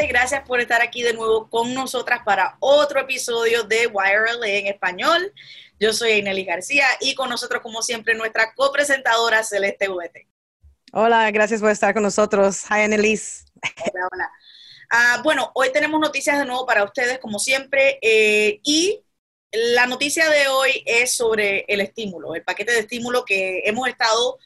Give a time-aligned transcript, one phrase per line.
[0.00, 4.66] gente, gracias por estar aquí de nuevo con nosotras para otro episodio de WireLA en
[4.66, 5.32] español.
[5.78, 10.26] Yo soy Aineli García y con nosotros, como siempre, nuestra copresentadora Celeste VT.
[10.92, 12.64] Hola, gracias por estar con nosotros.
[12.70, 13.44] Hi, Annelies.
[13.62, 14.32] Hola, hola.
[14.90, 19.04] Ah, bueno, hoy tenemos noticias de nuevo para ustedes, como siempre, eh, y
[19.52, 24.38] la noticia de hoy es sobre el estímulo, el paquete de estímulo que hemos estado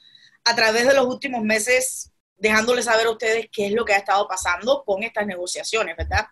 [0.44, 3.98] a través de los últimos meses dejándoles saber a ustedes qué es lo que ha
[3.98, 6.26] estado pasando con estas negociaciones, ¿verdad?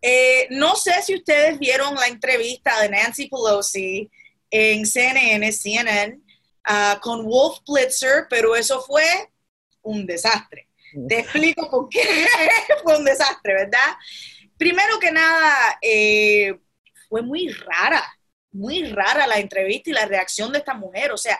[0.00, 4.10] Eh, no sé si ustedes vieron la entrevista de Nancy Pelosi
[4.50, 6.20] en CNN, CNN,
[6.64, 9.04] ah, con Wolf Blitzer, pero eso fue
[9.82, 10.68] un desastre.
[11.08, 12.02] Te explico por qué
[12.82, 13.96] fue un desastre, ¿verdad?
[14.58, 16.58] Primero que nada, eh,
[17.08, 18.02] fue muy rara,
[18.52, 21.12] muy rara la entrevista y la reacción de esta mujer.
[21.12, 21.38] O sea,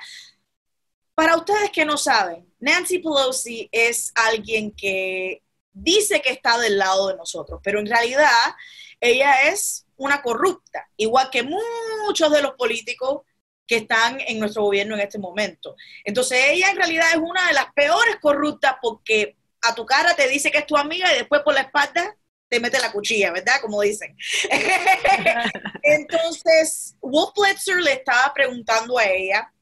[1.14, 7.08] para ustedes que no saben, Nancy Pelosi es alguien que dice que está del lado
[7.08, 8.54] de nosotros, pero en realidad
[9.00, 13.22] ella es una corrupta, igual que muchos de los políticos
[13.66, 15.74] que están en nuestro gobierno en este momento.
[16.04, 20.28] Entonces ella en realidad es una de las peores corruptas porque a tu cara te
[20.28, 22.16] dice que es tu amiga y después por la espalda
[22.48, 23.60] te mete la cuchilla, ¿verdad?
[23.60, 24.16] Como dicen.
[25.82, 29.52] Entonces, Wolf Blitzer le estaba preguntando a ella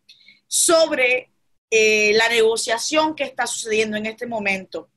[0.46, 1.29] sobre
[1.70, 4.90] eh, la negociación que está sucediendo en este momento.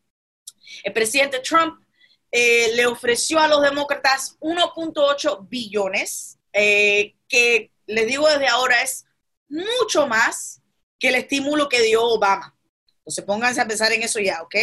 [0.84, 1.84] El presidente Trump
[2.32, 9.06] eh, le ofreció a los demócratas 1.8 billones, eh, que les digo desde ahora es
[9.50, 10.62] mucho más
[10.98, 12.58] que el estímulo que dio Obama.
[12.98, 14.56] Entonces pónganse a pensar en eso ya, ¿ok?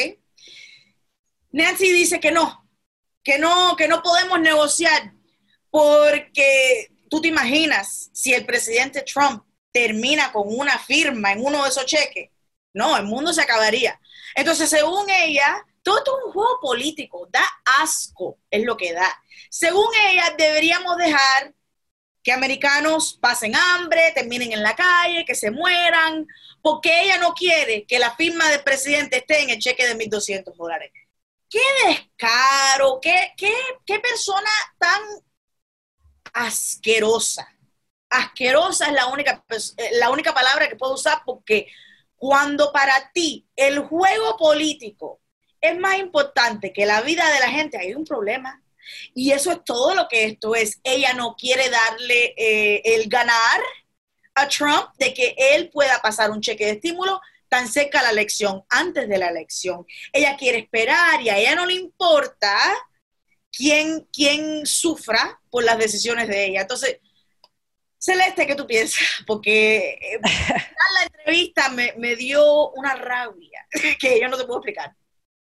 [1.53, 2.69] Nancy dice que no,
[3.23, 5.13] que no, que no podemos negociar
[5.71, 11.69] porque tú te imaginas si el presidente Trump termina con una firma en uno de
[11.69, 12.31] esos cheques,
[12.73, 14.01] no, el mundo se acabaría.
[14.35, 17.45] Entonces, según ella, todo esto es un juego político, da
[17.81, 19.23] asco, es lo que da.
[19.51, 21.55] Según ella, deberíamos dejar
[22.23, 26.27] que americanos pasen hambre, terminen en la calle, que se mueran,
[26.63, 30.55] porque ella no quiere que la firma del presidente esté en el cheque de 1.200
[30.55, 30.93] dólares.
[31.49, 33.53] Qué descaro, qué, qué,
[33.85, 35.01] qué persona tan
[36.33, 37.49] asquerosa
[38.11, 39.45] asquerosa es la única,
[39.77, 41.69] eh, la única palabra que puedo usar porque
[42.17, 45.21] cuando para ti el juego político
[45.61, 48.63] es más importante que la vida de la gente, hay un problema.
[49.15, 50.81] Y eso es todo lo que esto es.
[50.83, 53.61] Ella no quiere darle eh, el ganar
[54.35, 58.65] a Trump de que él pueda pasar un cheque de estímulo tan cerca la elección,
[58.69, 59.87] antes de la elección.
[60.13, 62.57] Ella quiere esperar y a ella no le importa
[63.53, 66.63] quién, quién sufra por las decisiones de ella.
[66.63, 66.99] Entonces,
[68.01, 69.23] Celeste, ¿qué tú piensas?
[69.27, 73.67] Porque eh, la entrevista me, me, dio una rabia
[74.01, 74.95] que yo no te puedo explicar.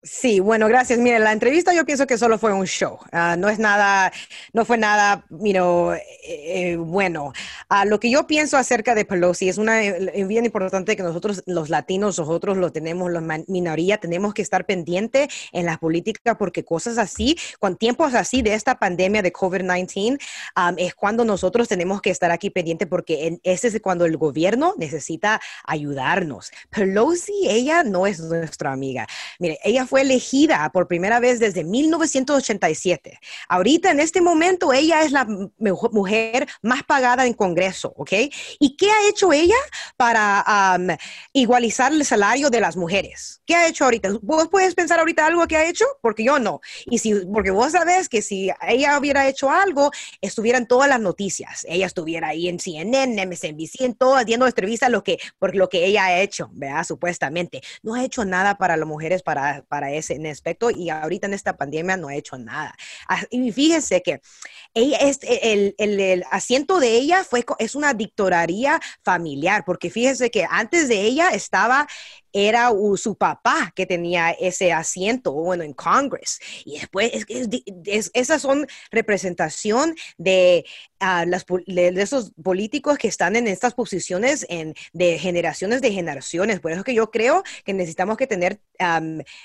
[0.06, 1.00] Sí, bueno, gracias.
[1.00, 3.00] Mire, la entrevista yo pienso que solo fue un show.
[3.14, 4.12] Uh, no es nada,
[4.52, 7.31] no fue nada, you eh, eh, bueno.
[7.72, 11.69] Uh, lo que yo pienso acerca de Pelosi es una bien importante que nosotros, los
[11.69, 16.97] latinos, nosotros lo tenemos, la minoría, tenemos que estar pendiente en la política porque cosas
[16.97, 20.20] así, con tiempos así de esta pandemia de COVID-19,
[20.58, 24.74] um, es cuando nosotros tenemos que estar aquí pendiente porque ese es cuando el gobierno
[24.78, 26.52] necesita ayudarnos.
[26.70, 29.08] Pelosi, ella no es nuestra amiga.
[29.40, 33.19] Mire, ella elegida por primera vez desde 1987.
[33.47, 35.25] Ahorita, en este momento, ella es la
[35.57, 38.11] mujer más pagada en Congreso, ¿ok?
[38.59, 39.55] ¿Y qué ha hecho ella
[39.97, 40.43] para
[41.33, 43.41] igualizar el salario de las mujeres?
[43.45, 44.09] ¿Qué ha hecho ahorita?
[44.21, 45.85] ¿Vos puedes pensar ahorita algo que ha hecho?
[46.01, 46.61] Porque yo no.
[46.85, 51.65] Y si, porque vos sabés que si ella hubiera hecho algo, estuvieran todas las noticias.
[51.69, 55.85] Ella estuviera ahí en CNN, MSNBC, en todas, dando entrevistas lo que, por lo que
[55.85, 56.83] ella ha hecho, ¿verdad?
[56.83, 57.61] Supuestamente.
[57.81, 61.57] No ha hecho nada para las mujeres, para, para ese aspecto y ahorita en esta
[61.57, 62.75] pandemia no ha hecho nada.
[63.07, 64.21] Ah, y fíjense que
[64.73, 70.31] ella es, el, el, el, asiento de ella fue, es una dictoraría familiar, porque fíjense
[70.31, 71.87] que antes de ella estaba
[72.34, 76.40] era su papá que tenía ese asiento, bueno, en Congress.
[76.66, 77.11] Y después,
[77.85, 80.66] es, esas son representación de,
[80.99, 86.59] uh, las, de, esos políticos que están en estas posiciones en, de generaciones de generaciones.
[86.59, 88.59] Por eso que yo creo que necesitamos que tener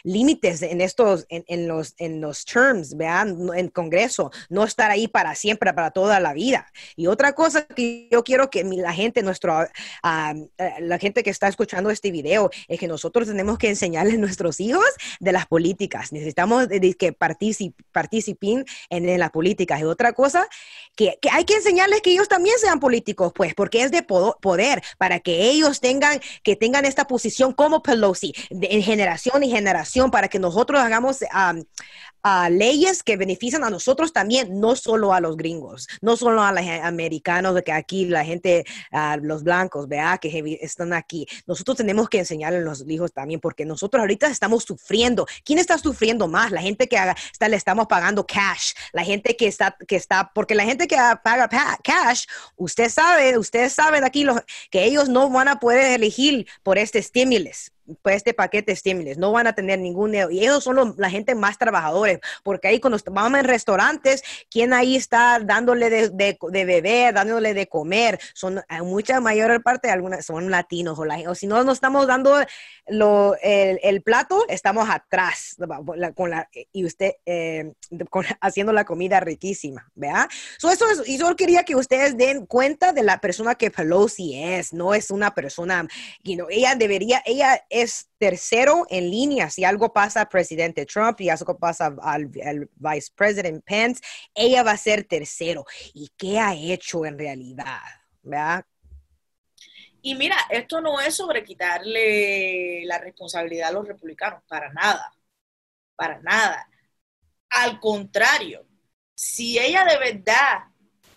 [0.02, 5.17] límites en estos, en, los, en los terms, vean, en Congreso, no estar ahí para
[5.34, 6.70] siempre, para toda la vida.
[6.96, 9.68] Y otra cosa que yo quiero que la gente, nuestro, eh,
[10.80, 14.60] la gente que está escuchando este video, es que nosotros tenemos que enseñarles a nuestros
[14.60, 14.86] hijos
[15.20, 16.12] de las políticas.
[16.12, 16.68] Necesitamos
[16.98, 19.80] que participen en, en, las políticas.
[19.80, 20.46] Y otra cosa,
[20.96, 25.20] que, hay que enseñarles que ellos también sean políticos, pues, porque es de poder, para
[25.20, 30.38] que ellos tengan, que tengan esta posición como Pelosi, en generación y generación, para que
[30.38, 31.18] nosotros hagamos
[32.50, 36.64] leyes que benefician a nosotros también, no solo a los gringos, no solo a los
[36.82, 38.64] americanos, de que aquí la gente,
[39.22, 41.26] los blancos, vea, que están aquí.
[41.46, 45.26] Nosotros tenemos que enseñarles a los hijos también, porque nosotros ahorita estamos sufriendo.
[45.44, 46.50] ¿Quién está sufriendo más?
[46.50, 46.96] La gente que
[47.32, 50.96] está, le estamos pagando cash, la gente que está, que está, porque la gente que
[51.22, 51.48] paga
[51.84, 52.24] cash,
[52.56, 54.26] usted sabe, ustedes saben aquí
[54.70, 57.18] que ellos no van a poder elegir por este estímulo
[58.02, 61.58] pues este paquete de no van a tener ningún, y ellos son la gente más
[61.58, 67.54] trabajadores, porque ahí cuando vamos en restaurantes, ¿quién ahí está dándole de, de, beber, dándole
[67.54, 68.18] de comer?
[68.34, 72.38] Son mucha mayor parte, algunas son latinos, o, o si no nos estamos dando
[72.86, 75.56] lo, el, plato, estamos atrás,
[76.14, 77.72] con la, y usted eh,
[78.40, 80.28] haciendo la comida riquísima, ¿vea?
[80.58, 84.42] So eso es, y yo quería que ustedes den cuenta de la persona que Pelosi
[84.42, 85.86] es, no es una persona,
[86.22, 89.50] you know, ella debería, ella es tercero en línea.
[89.50, 94.02] Si algo pasa al presidente Trump y algo pasa al, vice president Pence,
[94.34, 95.64] ella va a ser tercero.
[95.94, 97.80] ¿Y qué ha hecho en realidad?
[100.02, 105.12] Y mira, esto no es sobre quitarle la responsabilidad a los republicanos, para nada,
[105.96, 106.68] para nada.
[107.50, 108.66] Al contrario,
[109.14, 110.64] si ella de verdad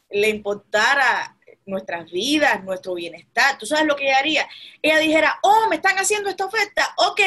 [0.10, 3.58] le importara nuestras vidas, nuestro bienestar.
[3.58, 4.50] ¿Tú sabes lo que ella haría?
[4.82, 7.22] Ella dijera, oh, me están haciendo esta oferta, ok,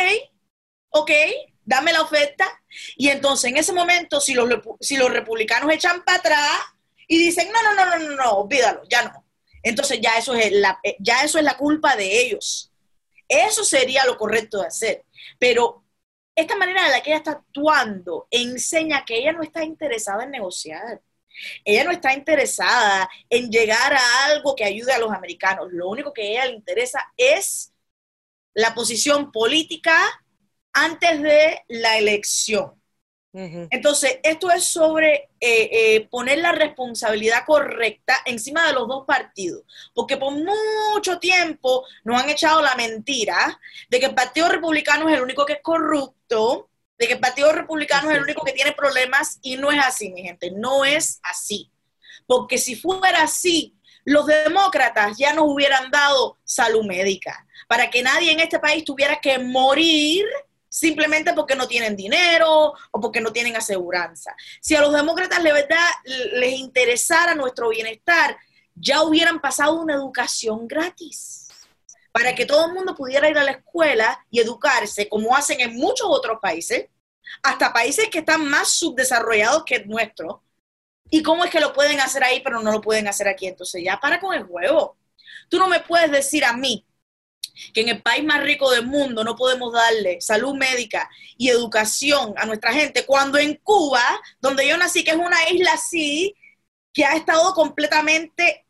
[0.91, 1.11] ok,
[1.65, 2.47] dame la oferta.
[2.97, 4.49] Y entonces en ese momento, si los,
[4.81, 6.59] si los republicanos echan para atrás
[7.07, 9.25] y dicen, no, no, no, no, no, no, olvídalo, ya no.
[9.63, 12.71] Entonces ya eso, es la, ya eso es la culpa de ellos.
[13.29, 15.05] Eso sería lo correcto de hacer.
[15.39, 15.85] Pero
[16.37, 20.33] esta manera de la que ella está actuando enseña que ella no está interesada en
[20.33, 21.01] negociar
[21.65, 25.69] ella no está interesada en llegar a algo que ayude a los americanos.
[25.73, 27.73] Lo único que a ella le interesa es
[28.55, 29.97] la posición política
[30.73, 32.81] antes de la elección.
[33.71, 39.65] Entonces, esto es sobre eh, eh, poner la responsabilidad correcta encima de los dos partidos,
[39.95, 43.59] porque por mucho tiempo nos han echado la mentira
[43.89, 47.53] de que el Partido Republicano es el único que es corrupto, de que el Partido
[47.53, 51.21] Republicano es el único que tiene problemas y no es así, mi gente, no es
[51.23, 51.71] así.
[52.27, 58.33] Porque si fuera así, los demócratas ya nos hubieran dado salud médica, para que nadie
[58.33, 60.25] en este país tuviera que morir
[60.69, 64.35] simplemente porque no tienen dinero o porque no tienen aseguranza.
[64.61, 65.89] Si a los demócratas de verdad
[66.33, 68.37] les interesara nuestro bienestar,
[68.75, 71.44] ya hubieran pasado una educación gratis
[72.15, 75.75] para que todo el mundo pudiera ir a la escuela y educarse, como hacen en
[75.75, 76.87] muchos otros países,
[77.43, 80.45] hasta países que están más subdesarrollados que el nuestro.
[81.11, 83.49] ¿Y cómo es que lo pueden hacer ahí, pero no lo pueden hacer aquí?
[83.49, 84.97] Entonces ya para con el juego.
[85.49, 86.87] Tú no me puedes decir a mí
[87.73, 92.33] que en el país más rico del mundo no podemos darle salud médica y educación
[92.37, 94.05] a nuestra gente, cuando en Cuba,
[94.41, 96.37] donde yo nací, que es una isla así,
[96.93, 98.64] que ha estado completamente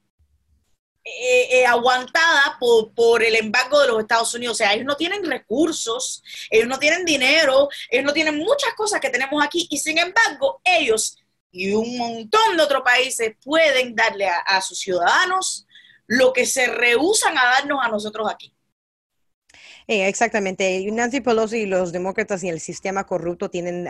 [1.04, 4.54] eh, eh, aguantada por, por, el embargo de los Estados Unidos.
[4.54, 9.00] O sea, ellos no tienen recursos, ellos no tienen dinero, ellos no tienen muchas cosas
[9.00, 11.18] que tenemos aquí y sin embargo ellos
[11.50, 15.66] y un montón de otros países pueden darle a sus ciudadanos
[16.06, 18.53] lo que se rehusan a darnos a nosotros aquí.
[19.86, 20.86] Eh, exactamente.
[20.90, 23.86] Nancy Pelosi y los demócratas y el sistema corrupto tienen,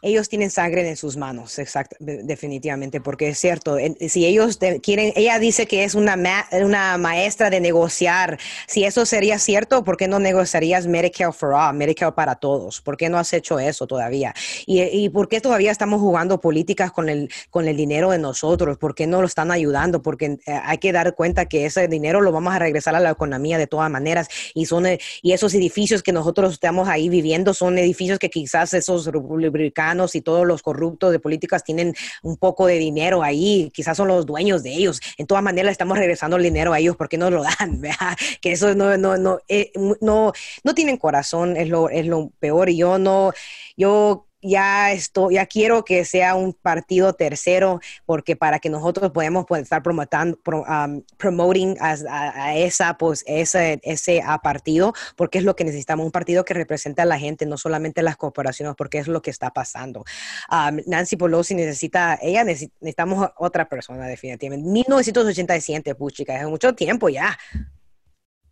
[0.00, 3.76] ellos tienen sangre en sus manos, exact, definitivamente, porque es cierto,
[4.08, 6.16] si ellos quieren, ella dice que es una,
[6.52, 11.74] una maestra de negociar, si eso sería cierto, ¿por qué no negociarías Medicare for All,
[11.76, 12.80] Medicare para todos?
[12.80, 14.34] ¿Por qué no has hecho eso todavía?
[14.64, 18.78] ¿Y, y por qué todavía estamos jugando políticas con el, con el dinero de nosotros?
[18.78, 20.00] ¿Por qué no lo están ayudando?
[20.00, 23.10] Porque eh, hay que dar cuenta que ese dinero lo vamos a regresar a la
[23.10, 27.54] economía de todas maneras y son eh, y esos edificios que nosotros estamos ahí viviendo
[27.54, 32.66] son edificios que quizás esos republicanos y todos los corruptos de políticas tienen un poco
[32.66, 35.00] de dinero ahí, quizás son los dueños de ellos.
[35.18, 38.16] En todas maneras estamos regresando el dinero a ellos porque no lo dan, ¿verdad?
[38.40, 40.32] Que eso no, no, no, eh, no,
[40.64, 42.70] no tienen corazón, es lo, es lo peor.
[42.70, 43.32] Y yo no,
[43.76, 49.46] yo ya esto, ya quiero que sea un partido tercero, porque para que nosotros podamos
[49.46, 55.64] pues, estar promoting, um, promoting a, esa, pues, ese, ese partido, porque es lo que
[55.64, 59.22] necesitamos, un partido que represente a la gente, no solamente las corporaciones, porque es lo
[59.22, 60.04] que está pasando.
[60.50, 64.68] Um, Nancy Pelosi necesita, ella necesitamos otra persona, definitivamente.
[64.68, 67.38] 1987, puchica, es mucho tiempo ya.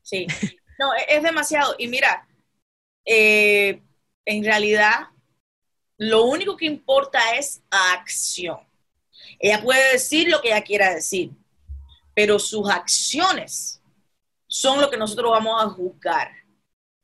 [0.03, 0.27] Sí,
[0.79, 1.75] no, e-, es demasiado.
[1.79, 2.27] Y mira,
[3.05, 3.83] eh,
[4.25, 5.09] en realidad
[6.01, 8.59] lo único que importa es acción.
[9.39, 11.31] Ella puede decir lo que ella quiera decir,
[12.15, 13.83] pero sus acciones
[14.47, 16.31] son lo que nosotros vamos a juzgar.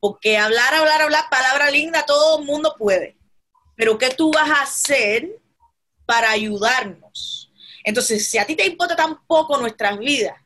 [0.01, 3.19] Porque hablar, hablar, hablar, palabra linda, todo el mundo puede.
[3.77, 5.29] pero ¿qué tú vas a hacer
[6.07, 7.53] para ayudarnos?
[7.85, 10.41] Entonces, si a ti te importa tan poco nuestras vidas,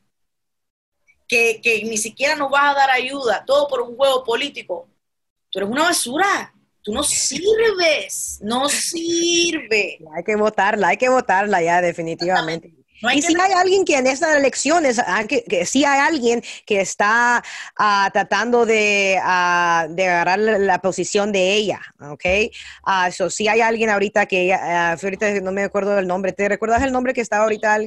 [1.28, 4.88] que, que ni siquiera nos vas a dar ayuda, todo por un juego político,
[5.50, 6.52] tú eres una basura.
[6.82, 9.98] Tú no sirves, no sirve.
[10.16, 12.80] Hay que votarla, hay que votarla ya definitivamente
[13.14, 16.80] y si hay alguien que en estas elecciones, ah, que, que si hay alguien que
[16.80, 17.42] está
[17.78, 22.24] ah, tratando de, uh, de, agarrar la, posición de ella, ¿ok?
[22.86, 26.92] Uh, si hay alguien ahorita que, ahorita no me acuerdo del nombre, ¿te recuerdas el
[26.92, 27.78] nombre que estaba ahorita?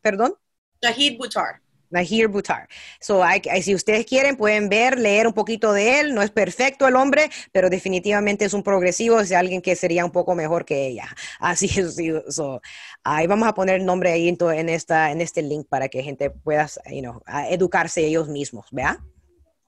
[0.00, 0.34] ¿Perdón?
[0.80, 1.60] Shahid Butar.
[1.90, 2.68] Nahir Butar.
[3.00, 3.22] So,
[3.62, 6.14] si ustedes quieren, pueden ver, leer un poquito de él.
[6.14, 10.10] No es perfecto el hombre, pero definitivamente es un progresivo, es alguien que sería un
[10.10, 11.08] poco mejor que ella.
[11.40, 11.96] Así es.
[12.34, 12.60] So,
[13.04, 16.30] ahí vamos a poner el nombre ahí en, esta, en este link para que gente
[16.30, 18.98] pueda you educarse ellos mismos, ¿vea?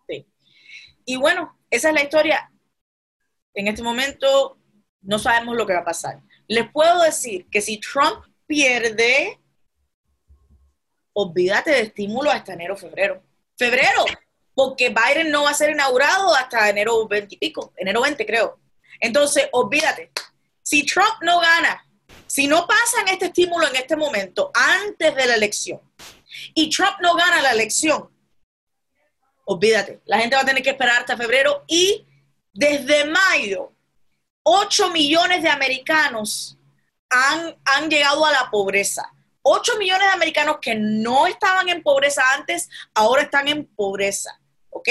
[0.09, 0.27] Sí.
[1.05, 2.50] Y bueno, esa es la historia.
[3.55, 4.59] En este momento
[5.03, 6.21] no sabemos lo que va a pasar.
[6.47, 9.40] Les puedo decir que si Trump pierde,
[11.12, 13.23] olvídate de estímulo hasta enero, febrero.
[13.57, 14.05] Febrero,
[14.55, 18.59] porque Biden no va a ser inaugurado hasta enero 20 y pico, enero 20 creo.
[19.00, 20.11] Entonces, olvídate,
[20.62, 21.87] si Trump no gana,
[22.26, 25.81] si no pasan este estímulo en este momento, antes de la elección,
[26.55, 28.11] y Trump no gana la elección,
[29.45, 32.07] olvídate, la gente va a tener que esperar hasta febrero y
[32.52, 33.73] desde mayo,
[34.43, 36.57] 8 millones de americanos
[37.09, 39.12] han, han llegado a la pobreza.
[39.52, 44.40] 8 millones de americanos que no estaban en pobreza antes, ahora están en pobreza.
[44.71, 44.88] ¿Ok?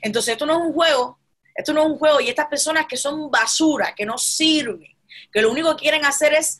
[0.00, 1.18] Entonces esto no es un juego,
[1.54, 4.96] esto no es un juego y estas personas que son basura, que no sirven,
[5.30, 6.58] que lo único que quieren hacer es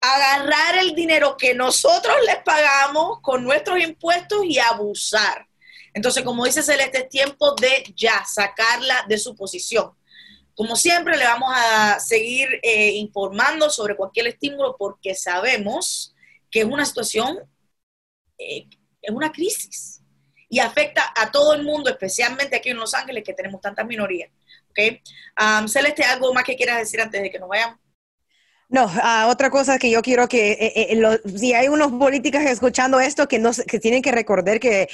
[0.00, 5.46] agarrar el dinero que nosotros les pagamos con nuestros impuestos y abusar.
[5.92, 9.90] Entonces, como dice Celeste, es tiempo de ya sacarla de su posición.
[10.54, 16.14] Como siempre, le vamos a seguir eh, informando sobre cualquier estímulo porque sabemos
[16.50, 17.38] que es una situación,
[18.38, 18.66] eh,
[19.02, 20.02] es una crisis
[20.48, 24.30] y afecta a todo el mundo, especialmente aquí en Los Ángeles, que tenemos tantas minorías.
[24.70, 25.02] ¿okay?
[25.66, 27.78] Celeste, ¿algo más que quieras decir antes de que nos vayamos?
[28.70, 33.00] No, uh, otra cosa que yo quiero que, eh, eh, si hay unos políticos escuchando
[33.00, 34.88] esto, que, no, que tienen que recordar que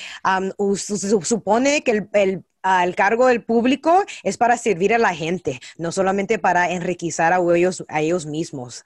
[1.25, 5.93] supone que el, el el cargo del público es para servir a la gente, no
[5.93, 8.85] solamente para enriquecer a ellos, a ellos mismos.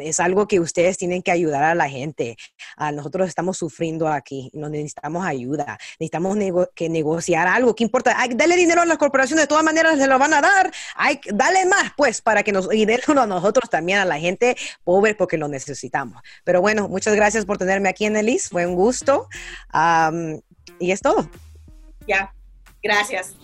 [0.00, 2.36] es algo que ustedes tienen que ayudar a la gente.
[2.78, 6.36] Uh, nosotros estamos sufriendo aquí, nos necesitamos ayuda, necesitamos
[6.74, 7.74] que negociar algo.
[7.74, 8.16] ¿Qué importa?
[8.34, 10.70] dale dinero a las corporaciones, de todas maneras se lo van a dar.
[10.94, 15.14] Hay, dale más, pues, para que nos, y a nosotros también, a la gente pobre,
[15.14, 16.22] porque lo necesitamos.
[16.44, 19.28] Pero bueno, muchas gracias por tenerme aquí en Elis, fue un gusto.
[20.78, 21.28] y es todo.
[22.06, 22.32] Ya.
[22.86, 23.34] Gracias.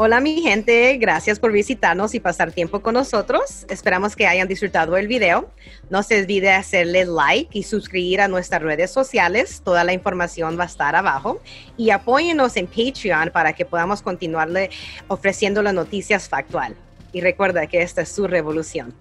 [0.00, 3.66] Hola mi gente, gracias por visitarnos y pasar tiempo con nosotros.
[3.68, 5.50] Esperamos que hayan disfrutado el video.
[5.90, 9.60] No se olvide hacerle like y suscribir a nuestras redes sociales.
[9.64, 11.40] Toda la información va a estar abajo.
[11.76, 14.70] Y apóyenos en Patreon para que podamos continuarle
[15.08, 16.76] ofreciendo las noticias factual.
[17.12, 18.94] Y recuerda que esta es su revolución.